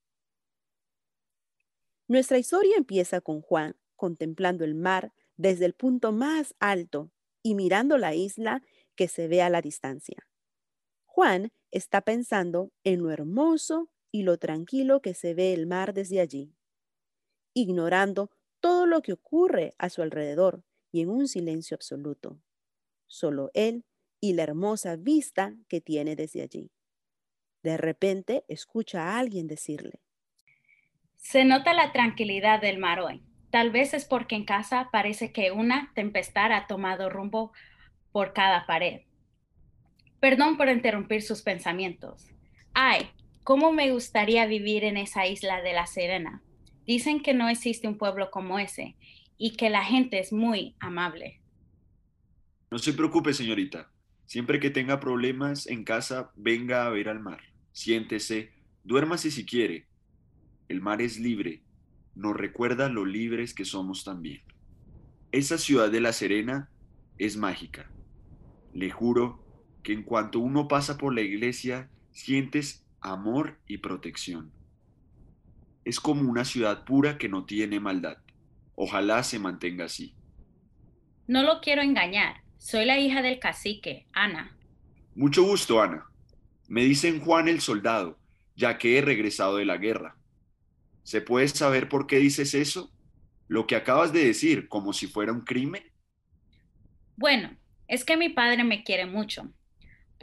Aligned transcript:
Nuestra 2.08 2.38
historia 2.38 2.76
empieza 2.76 3.20
con 3.20 3.40
Juan 3.40 3.76
contemplando 3.96 4.64
el 4.64 4.74
mar 4.74 5.12
desde 5.36 5.64
el 5.64 5.74
punto 5.74 6.12
más 6.12 6.54
alto 6.58 7.10
y 7.42 7.54
mirando 7.54 7.98
la 7.98 8.14
isla 8.14 8.62
que 8.96 9.08
se 9.08 9.28
ve 9.28 9.42
a 9.42 9.50
la 9.50 9.62
distancia. 9.62 10.26
Juan 11.14 11.52
está 11.70 12.00
pensando 12.00 12.72
en 12.82 13.00
lo 13.00 13.12
hermoso 13.12 13.88
y 14.10 14.24
lo 14.24 14.36
tranquilo 14.36 15.00
que 15.00 15.14
se 15.14 15.32
ve 15.32 15.52
el 15.52 15.68
mar 15.68 15.94
desde 15.94 16.18
allí, 16.18 16.56
ignorando 17.54 18.32
todo 18.58 18.84
lo 18.86 19.00
que 19.00 19.12
ocurre 19.12 19.74
a 19.78 19.90
su 19.90 20.02
alrededor 20.02 20.64
y 20.90 21.02
en 21.02 21.10
un 21.10 21.28
silencio 21.28 21.76
absoluto. 21.76 22.40
Solo 23.06 23.52
él 23.54 23.84
y 24.20 24.32
la 24.32 24.42
hermosa 24.42 24.96
vista 24.96 25.54
que 25.68 25.80
tiene 25.80 26.16
desde 26.16 26.42
allí. 26.42 26.72
De 27.62 27.76
repente 27.76 28.44
escucha 28.48 29.04
a 29.04 29.18
alguien 29.20 29.46
decirle. 29.46 30.00
Se 31.14 31.44
nota 31.44 31.74
la 31.74 31.92
tranquilidad 31.92 32.60
del 32.60 32.78
mar 32.78 32.98
hoy. 32.98 33.22
Tal 33.50 33.70
vez 33.70 33.94
es 33.94 34.04
porque 34.04 34.34
en 34.34 34.46
casa 34.46 34.88
parece 34.90 35.32
que 35.32 35.52
una 35.52 35.92
tempestad 35.94 36.50
ha 36.50 36.66
tomado 36.66 37.08
rumbo 37.08 37.52
por 38.10 38.32
cada 38.32 38.66
pared. 38.66 39.02
Perdón 40.24 40.56
por 40.56 40.70
interrumpir 40.70 41.20
sus 41.20 41.42
pensamientos. 41.42 42.30
Ay, 42.72 43.10
¿cómo 43.42 43.74
me 43.74 43.92
gustaría 43.92 44.46
vivir 44.46 44.82
en 44.84 44.96
esa 44.96 45.26
isla 45.26 45.60
de 45.60 45.74
la 45.74 45.86
Serena? 45.86 46.42
Dicen 46.86 47.20
que 47.20 47.34
no 47.34 47.50
existe 47.50 47.88
un 47.88 47.98
pueblo 47.98 48.30
como 48.30 48.58
ese 48.58 48.96
y 49.36 49.54
que 49.54 49.68
la 49.68 49.84
gente 49.84 50.18
es 50.18 50.32
muy 50.32 50.76
amable. 50.80 51.42
No 52.70 52.78
se 52.78 52.94
preocupe, 52.94 53.34
señorita. 53.34 53.92
Siempre 54.24 54.60
que 54.60 54.70
tenga 54.70 54.98
problemas 54.98 55.66
en 55.66 55.84
casa, 55.84 56.32
venga 56.36 56.86
a 56.86 56.88
ver 56.88 57.10
al 57.10 57.20
mar. 57.20 57.42
Siéntese, 57.72 58.54
duérmase 58.82 59.30
si 59.30 59.44
quiere. 59.44 59.88
El 60.70 60.80
mar 60.80 61.02
es 61.02 61.20
libre. 61.20 61.64
Nos 62.14 62.34
recuerda 62.34 62.88
lo 62.88 63.04
libres 63.04 63.52
que 63.52 63.66
somos 63.66 64.04
también. 64.04 64.40
Esa 65.32 65.58
ciudad 65.58 65.90
de 65.90 66.00
La 66.00 66.14
Serena 66.14 66.70
es 67.18 67.36
mágica. 67.36 67.90
Le 68.72 68.88
juro 68.90 69.43
que 69.84 69.92
en 69.92 70.02
cuanto 70.02 70.40
uno 70.40 70.66
pasa 70.66 70.96
por 70.96 71.14
la 71.14 71.20
iglesia, 71.20 71.90
sientes 72.10 72.84
amor 73.00 73.58
y 73.68 73.78
protección. 73.78 74.50
Es 75.84 76.00
como 76.00 76.28
una 76.28 76.46
ciudad 76.46 76.84
pura 76.84 77.18
que 77.18 77.28
no 77.28 77.44
tiene 77.44 77.78
maldad. 77.78 78.16
Ojalá 78.74 79.22
se 79.22 79.38
mantenga 79.38 79.84
así. 79.84 80.14
No 81.28 81.42
lo 81.42 81.60
quiero 81.60 81.82
engañar. 81.82 82.42
Soy 82.56 82.86
la 82.86 82.98
hija 82.98 83.20
del 83.20 83.38
cacique, 83.38 84.06
Ana. 84.14 84.56
Mucho 85.14 85.44
gusto, 85.44 85.82
Ana. 85.82 86.06
Me 86.66 86.82
dicen 86.82 87.20
Juan 87.20 87.46
el 87.46 87.60
soldado, 87.60 88.18
ya 88.56 88.78
que 88.78 88.96
he 88.96 89.02
regresado 89.02 89.58
de 89.58 89.66
la 89.66 89.76
guerra. 89.76 90.16
¿Se 91.02 91.20
puede 91.20 91.46
saber 91.48 91.90
por 91.90 92.06
qué 92.06 92.16
dices 92.16 92.54
eso? 92.54 92.90
Lo 93.48 93.66
que 93.66 93.76
acabas 93.76 94.14
de 94.14 94.24
decir, 94.24 94.66
como 94.68 94.94
si 94.94 95.06
fuera 95.06 95.30
un 95.30 95.42
crimen. 95.42 95.84
Bueno, 97.16 97.54
es 97.86 98.06
que 98.06 98.16
mi 98.16 98.30
padre 98.30 98.64
me 98.64 98.82
quiere 98.82 99.04
mucho 99.04 99.52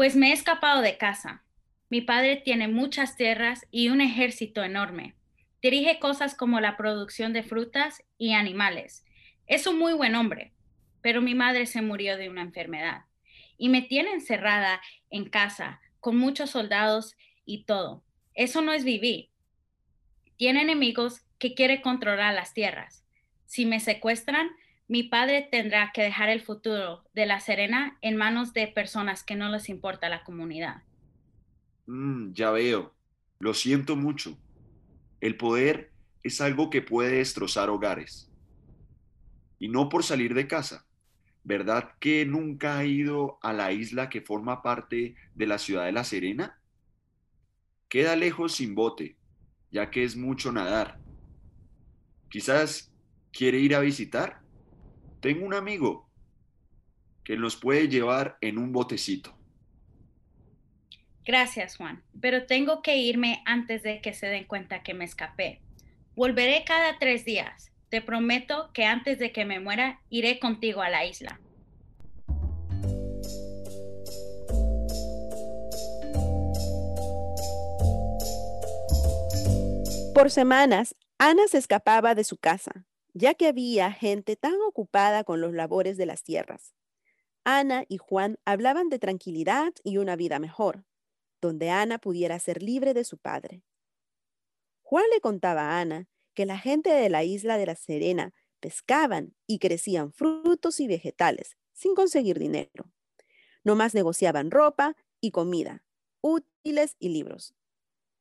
pues 0.01 0.16
me 0.16 0.31
he 0.31 0.34
escapado 0.34 0.81
de 0.81 0.97
casa. 0.97 1.44
Mi 1.91 2.01
padre 2.01 2.35
tiene 2.35 2.67
muchas 2.67 3.16
tierras 3.17 3.67
y 3.69 3.89
un 3.89 4.01
ejército 4.01 4.63
enorme. 4.63 5.13
Dirige 5.62 6.00
cosas 6.00 6.34
como 6.34 6.59
la 6.59 6.75
producción 6.75 7.34
de 7.34 7.44
frutas 7.44 8.01
y 8.17 8.34
animales. 8.34 9.06
Es 9.45 9.67
un 9.67 9.78
muy 9.78 9.94
buen 9.94 10.16
hombre, 10.16 10.53
pero 11.01 11.22
mi 11.22 11.35
madre 11.35 11.67
se 11.67 11.84
murió 11.84 12.17
de 12.17 12.29
una 12.29 12.41
enfermedad 12.41 13.03
y 13.59 13.69
me 13.69 13.84
tiene 13.84 14.12
encerrada 14.12 14.81
en 15.12 15.29
casa 15.29 15.79
con 16.00 16.18
muchos 16.18 16.50
soldados 16.50 17.16
y 17.45 17.66
todo. 17.66 18.03
Eso 18.33 18.63
no 18.63 18.73
es 18.73 18.83
vivir. 18.83 19.29
Tiene 20.35 20.63
enemigos 20.63 21.22
que 21.38 21.53
quiere 21.53 21.79
controlar 21.83 22.33
las 22.33 22.56
tierras. 22.56 23.06
Si 23.45 23.68
me 23.68 23.79
secuestran, 23.79 24.50
mi 24.91 25.03
padre 25.03 25.47
tendrá 25.50 25.94
que 25.94 26.02
dejar 26.02 26.28
el 26.28 26.41
futuro 26.41 27.06
de 27.13 27.25
La 27.25 27.40
Serena 27.40 27.97
en 28.02 28.18
manos 28.18 28.52
de 28.52 28.68
personas 28.68 29.24
que 29.24 29.38
no 29.38 29.47
les 29.47 29.69
importa 29.69 30.09
la 30.09 30.25
comunidad. 30.25 30.84
Mm, 31.85 32.34
ya 32.34 32.52
veo. 32.52 32.94
Lo 33.40 33.53
siento 33.53 33.96
mucho. 33.96 34.38
El 35.22 35.38
poder 35.38 35.91
es 36.24 36.41
algo 36.41 36.69
que 36.69 36.81
puede 36.81 37.19
destrozar 37.19 37.69
hogares. 37.69 38.30
Y 39.59 39.69
no 39.69 39.88
por 39.88 40.03
salir 40.03 40.34
de 40.34 40.50
casa. 40.50 40.85
¿Verdad 41.46 41.94
que 42.01 42.25
nunca 42.25 42.78
ha 42.78 42.84
ido 42.84 43.40
a 43.41 43.53
la 43.53 43.72
isla 43.72 44.09
que 44.09 44.19
forma 44.19 44.62
parte 44.62 45.16
de 45.34 45.47
la 45.47 45.57
ciudad 45.57 45.85
de 45.85 45.94
La 45.94 46.03
Serena? 46.03 46.59
Queda 47.88 48.18
lejos 48.18 48.56
sin 48.56 48.75
bote, 48.75 49.16
ya 49.72 49.90
que 49.90 50.03
es 50.03 50.18
mucho 50.18 50.51
nadar. 50.51 51.00
Quizás 52.28 52.91
quiere 53.31 53.57
ir 53.57 53.74
a 53.74 53.80
visitar. 53.80 54.41
Tengo 55.22 55.46
un 55.46 55.54
amigo 55.54 56.09
que 57.24 57.38
nos 57.38 57.56
puede 57.56 57.88
llevar 57.88 58.40
en 58.42 58.58
un 58.58 58.72
botecito. 58.72 59.38
Gracias, 61.24 61.78
Juan, 61.78 62.04
pero 62.20 62.48
tengo 62.48 62.82
que 62.82 62.98
irme 62.98 63.44
antes 63.46 63.84
de 63.84 64.02
que 64.02 64.14
se 64.14 64.26
den 64.26 64.46
cuenta 64.46 64.81
que 64.81 64.96
me 64.96 65.06
escapé. 65.06 65.62
Volveré 66.16 66.64
cada 66.66 66.98
tres 66.98 67.24
días. 67.24 67.72
Te 67.90 68.02
prometo 68.02 68.72
que 68.74 68.86
antes 68.86 69.20
de 69.20 69.31
que 69.31 69.46
me 69.46 69.60
muera, 69.60 70.02
iré 70.10 70.40
contigo 70.40 70.81
a 70.81 70.90
la 70.90 71.06
isla. 71.06 71.40
Por 80.16 80.31
semanas, 80.31 80.96
Ana 81.20 81.48
se 81.48 81.60
escapaba 81.60 82.16
de 82.16 82.24
su 82.24 82.38
casa, 82.38 82.88
ya 83.14 83.34
que 83.34 83.48
había 83.48 83.92
gente 83.92 84.36
tan 84.36 84.56
ocupada 84.68 85.24
con 85.24 85.42
los 85.42 85.54
labores 85.54 85.98
de 85.98 86.06
las 86.06 86.24
tierras. 86.24 86.74
Ana 87.44 87.86
y 87.88 87.98
Juan 87.98 88.38
hablaban 88.46 88.90
de 88.90 89.00
tranquilidad 89.00 89.74
y 89.84 89.98
una 89.98 90.16
vida 90.16 90.40
mejor, 90.40 90.86
donde 91.42 91.70
Ana 91.70 91.98
pudiera 91.98 92.40
ser 92.40 92.62
libre 92.62 92.94
de 92.94 93.04
su 93.04 93.18
padre. 93.18 93.64
Juan 94.82 95.06
le 95.14 95.22
contaba 95.22 95.62
a 95.62 95.82
Ana 95.82 96.08
que 96.34 96.46
la 96.46 96.58
gente 96.58 96.92
de 96.92 97.10
la 97.10 97.24
isla 97.24 97.58
de 97.58 97.66
la 97.66 97.76
Serena 97.76 98.34
pescaban 98.60 99.36
y 99.48 99.60
crecían 99.60 100.14
frutos 100.14 100.80
y 100.80 100.88
vegetales 100.88 101.58
sin 101.74 101.96
conseguir 101.96 102.38
dinero. 102.40 102.92
Nomás 103.64 103.94
negociaban 103.94 104.52
ropa 104.52 104.96
y 105.19 105.31
comida, 105.31 105.84
útiles 106.22 106.96
y 107.00 107.10
libros. 107.10 107.56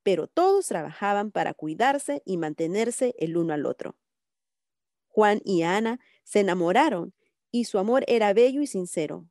Pero 0.03 0.29
todos 0.29 0.67
trabajaban 0.67 1.31
para 1.31 1.55
cuidarse 1.55 2.23
y 2.25 2.39
mantenerse 2.39 3.15
el 3.19 3.37
uno 3.37 3.53
al 3.53 3.67
otro. 3.67 3.97
Juan 5.11 5.41
y 5.45 5.63
Ana 5.63 5.99
se 6.23 6.41
enamoraron 6.41 7.13
y 7.51 7.65
su 7.65 7.79
amor 7.79 8.05
era 8.07 8.33
bello 8.33 8.63
y 8.63 8.67
sincero. 8.67 9.27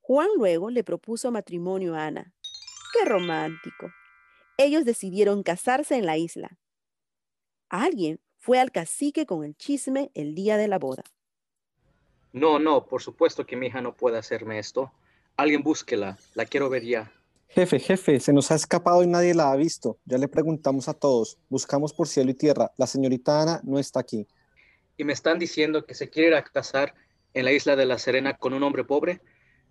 Juan 0.00 0.28
luego 0.36 0.70
le 0.70 0.84
propuso 0.84 1.30
matrimonio 1.32 1.94
a 1.96 2.06
Ana. 2.06 2.32
¡Qué 2.92 3.04
romántico! 3.04 3.90
Ellos 4.58 4.84
decidieron 4.84 5.42
casarse 5.42 5.96
en 5.96 6.06
la 6.06 6.18
isla. 6.18 6.56
Alguien 7.68 8.20
fue 8.38 8.60
al 8.60 8.70
cacique 8.70 9.26
con 9.26 9.44
el 9.44 9.56
chisme 9.56 10.10
el 10.14 10.34
día 10.34 10.56
de 10.56 10.68
la 10.68 10.78
boda. 10.78 11.02
No, 12.32 12.58
no, 12.58 12.86
por 12.86 13.02
supuesto 13.02 13.44
que 13.44 13.56
mi 13.56 13.66
hija 13.66 13.80
no 13.80 13.96
puede 13.96 14.18
hacerme 14.18 14.58
esto. 14.58 14.92
Alguien 15.36 15.62
búsquela, 15.62 16.16
la 16.34 16.46
quiero 16.46 16.70
ver 16.70 16.84
ya. 16.84 17.12
Jefe, 17.48 17.80
jefe, 17.80 18.20
se 18.20 18.32
nos 18.32 18.50
ha 18.50 18.54
escapado 18.54 19.02
y 19.02 19.06
nadie 19.06 19.34
la 19.34 19.50
ha 19.50 19.56
visto. 19.56 19.98
Ya 20.04 20.16
le 20.16 20.28
preguntamos 20.28 20.88
a 20.88 20.94
todos, 20.94 21.38
buscamos 21.48 21.92
por 21.92 22.08
cielo 22.08 22.30
y 22.30 22.34
tierra. 22.34 22.72
La 22.76 22.86
señorita 22.86 23.42
Ana 23.42 23.60
no 23.64 23.78
está 23.78 24.00
aquí 24.00 24.26
y 24.96 25.04
me 25.04 25.12
están 25.12 25.38
diciendo 25.38 25.86
que 25.86 25.94
se 25.94 26.10
quiere 26.10 26.28
ir 26.28 26.34
a 26.34 26.44
casar 26.44 26.94
en 27.34 27.44
la 27.44 27.52
isla 27.52 27.76
de 27.76 27.86
la 27.86 27.98
Serena 27.98 28.36
con 28.36 28.52
un 28.52 28.62
hombre 28.62 28.84
pobre, 28.84 29.20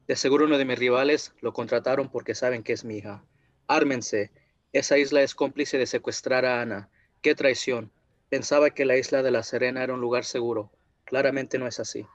de 0.07 0.15
seguro 0.15 0.45
uno 0.45 0.57
de 0.57 0.65
mis 0.65 0.79
rivales 0.79 1.33
lo 1.41 1.53
contrataron 1.53 2.09
porque 2.09 2.35
saben 2.35 2.63
que 2.63 2.73
es 2.73 2.83
mi 2.83 2.97
hija. 2.97 3.23
Ármense. 3.68 4.31
Esa 4.73 4.97
isla 4.97 5.21
es 5.21 5.35
cómplice 5.35 5.77
de 5.77 5.85
secuestrar 5.85 6.45
a 6.45 6.62
Ana. 6.62 6.89
¡Qué 7.21 7.35
traición! 7.35 7.91
Pensaba 8.29 8.69
que 8.69 8.85
la 8.85 8.97
isla 8.97 9.21
de 9.21 9.31
la 9.31 9.44
Serena 9.44 9.83
era 9.83 9.94
un 9.94 10.01
lugar 10.01 10.23
seguro. 10.23 10.71
Claramente 11.03 11.59
no 11.59 11.68
es 11.68 11.79
así. 11.79 12.06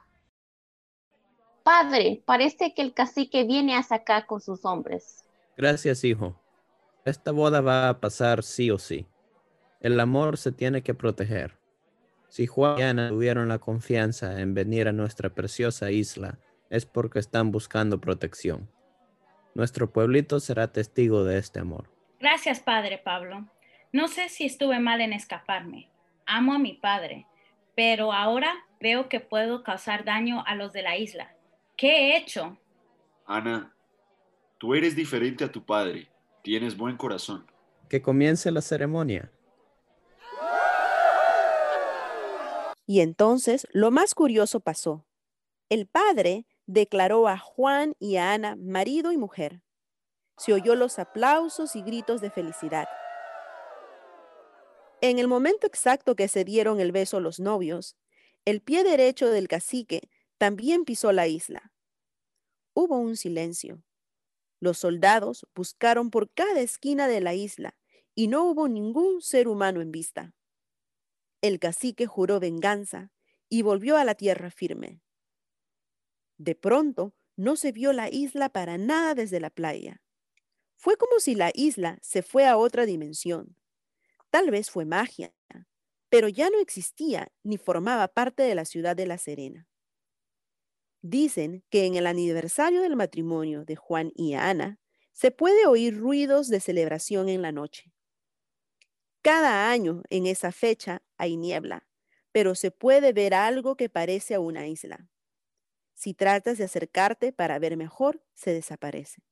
Padre, 1.63 2.23
parece 2.25 2.75
que 2.75 2.83
el 2.83 2.95
cacique 2.95 3.45
viene 3.45 3.77
hasta 3.77 3.97
acá 3.97 4.27
con 4.27 4.41
sus 4.41 4.65
hombres. 4.65 5.25
Gracias, 5.57 6.05
hijo. 6.05 6.41
Esta 7.05 7.33
boda 7.33 7.61
va 7.61 7.89
a 7.89 8.01
pasar 8.01 8.43
sí 8.43 8.71
o 8.71 8.79
sí. 8.79 9.07
El 9.81 10.01
amor 10.01 10.39
se 10.39 10.53
tiene 10.53 10.83
que 10.83 10.95
proteger. 10.95 11.59
Si 12.29 12.47
Juan 12.47 12.79
y 12.79 12.83
Ana 12.83 13.09
tuvieron 13.09 13.49
la 13.49 13.59
confianza 13.59 14.41
en 14.41 14.55
venir 14.55 14.89
a 14.89 14.93
nuestra 14.93 15.31
preciosa 15.31 15.91
isla, 15.91 16.39
es 16.71 16.87
porque 16.87 17.19
están 17.19 17.51
buscando 17.51 18.01
protección. 18.01 18.69
Nuestro 19.55 19.91
pueblito 19.91 20.41
será 20.41 20.73
testigo 20.73 21.25
de 21.25 21.39
este 21.39 21.61
amor. 21.61 21.89
Gracias, 22.21 22.61
Padre 22.61 22.99
Pablo. 22.99 23.47
No 23.93 24.09
sé 24.09 24.29
si 24.29 24.45
estuve 24.45 24.81
mal 24.81 25.01
en 25.01 25.13
escaparme. 25.13 25.89
Amo 26.27 26.55
a 26.55 26.59
mi 26.59 26.75
padre, 26.75 27.27
pero 27.75 28.13
ahora 28.13 28.53
veo 28.81 29.09
que 29.09 29.21
puedo 29.21 29.63
causar 29.63 30.05
daño 30.05 30.45
a 30.47 30.55
los 30.55 30.73
de 30.73 30.83
la 30.83 30.97
isla. 30.97 31.35
¿Qué 31.77 31.89
he 31.89 32.17
hecho? 32.19 32.59
Ana, 33.27 33.75
tú 34.59 34.75
eres 34.75 34.97
diferente 34.97 35.45
a 35.45 35.53
tu 35.53 35.65
padre. 35.65 36.09
Tienes 36.43 36.77
buen 36.77 36.97
corazón. 36.97 37.47
Que 37.89 38.03
comience 38.03 38.51
la 38.51 38.61
ceremonia. 38.61 39.31
Y 42.87 43.01
entonces 43.01 43.67
lo 43.73 43.91
más 43.91 44.15
curioso 44.15 44.61
pasó. 44.61 45.05
El 45.69 45.89
padre 45.89 46.47
declaró 46.67 47.27
a 47.27 47.37
Juan 47.37 47.95
y 47.99 48.17
a 48.17 48.33
Ana 48.33 48.57
marido 48.57 49.11
y 49.11 49.17
mujer. 49.17 49.63
Se 50.39 50.53
oyó 50.53 50.77
los 50.77 50.99
aplausos 50.99 51.75
y 51.75 51.83
gritos 51.83 52.21
de 52.21 52.31
felicidad. 52.31 52.87
En 55.01 55.19
el 55.19 55.27
momento 55.27 55.67
exacto 55.67 56.15
que 56.15 56.29
se 56.29 56.45
dieron 56.45 56.81
el 56.81 56.93
beso 56.93 57.21
los 57.21 57.41
novios, 57.41 57.97
el 58.45 58.61
pie 58.61 58.85
derecho 58.85 59.29
del 59.29 59.49
cacique 59.49 60.09
también 60.39 60.85
pisó 60.85 61.11
la 61.13 61.27
isla. 61.27 61.73
Hubo 62.75 62.99
un 62.99 63.17
silencio. 63.17 63.83
Los 64.61 64.79
soldados 64.79 65.47
buscaron 65.55 66.11
por 66.11 66.31
cada 66.31 66.61
esquina 66.61 67.09
de 67.09 67.21
la 67.21 67.35
isla 67.35 67.77
y 68.15 68.29
no 68.29 68.45
hubo 68.45 68.69
ningún 68.69 69.21
ser 69.21 69.49
humano 69.49 69.81
en 69.81 69.91
vista. 69.91 70.36
El 71.47 71.61
cacique 71.61 72.07
juró 72.07 72.41
venganza 72.41 73.13
y 73.49 73.63
volvió 73.63 73.97
a 73.97 74.05
la 74.05 74.17
tierra 74.17 74.51
firme. 74.51 75.01
De 76.39 76.57
pronto, 76.57 77.15
no 77.37 77.55
se 77.55 77.71
vio 77.71 77.93
la 77.93 78.09
isla 78.11 78.49
para 78.49 78.79
nada 78.79 79.15
desde 79.15 79.39
la 79.39 79.51
playa. 79.51 80.03
Fue 80.75 80.97
como 80.97 81.21
si 81.21 81.37
la 81.37 81.53
isla 81.55 82.01
se 82.03 82.25
fue 82.25 82.49
a 82.49 82.57
otra 82.57 82.85
dimensión. 82.85 83.57
Tal 84.31 84.51
vez 84.51 84.73
fue 84.73 84.87
magia, 84.87 85.33
pero 86.09 86.27
ya 86.27 86.51
no 86.51 86.59
existía 86.59 87.31
ni 87.45 87.59
formaba 87.59 88.09
parte 88.09 88.43
de 88.43 88.57
la 88.57 88.65
ciudad 88.65 88.97
de 88.97 89.07
La 89.07 89.17
Serena. 89.17 89.69
Dicen 91.01 91.63
que 91.71 91.87
en 91.87 91.95
el 91.95 92.09
aniversario 92.09 92.83
del 92.83 92.97
matrimonio 92.97 93.65
de 93.65 93.77
Juan 93.77 94.11
y 94.17 94.35
Ana 94.35 94.81
se 95.13 95.31
puede 95.31 95.65
oír 95.67 95.97
ruidos 95.97 96.49
de 96.49 96.59
celebración 96.59 97.29
en 97.29 97.43
la 97.43 97.53
noche. 97.53 97.93
Cada 99.27 99.53
año 99.71 100.03
en 100.09 100.27
esa 100.27 100.53
fecha 100.53 101.03
hay 101.19 101.37
niebla, 101.37 101.87
pero 102.33 102.55
se 102.55 102.71
puede 102.71 103.13
ver 103.13 103.35
algo 103.35 103.77
que 103.77 103.89
parece 103.91 104.35
a 104.35 104.41
una 104.41 104.69
isla. 104.69 105.09
Si 105.95 106.15
tratas 106.15 106.59
de 106.59 106.65
acercarte 106.65 107.33
para 107.33 107.59
ver 107.59 107.77
mejor, 107.77 108.23
se 108.35 108.53
desaparece. 108.53 109.23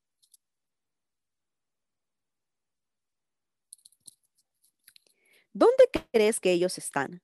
¿Dónde 5.55 5.85
crees 6.13 6.39
que 6.41 6.53
ellos 6.53 6.77
están? 6.79 7.23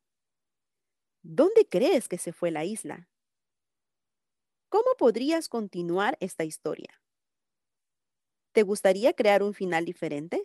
¿Dónde 1.23 1.67
crees 1.67 2.09
que 2.09 2.19
se 2.19 2.33
fue 2.35 2.51
la 2.51 2.67
isla? 2.67 3.09
¿Cómo 4.69 4.97
podrías 4.99 5.49
continuar 5.49 6.17
esta 6.21 6.45
historia? 6.45 7.01
¿Te 8.53 8.63
gustaría 8.63 9.13
crear 9.13 9.43
un 9.43 9.55
final 9.55 9.85
diferente? 9.85 10.45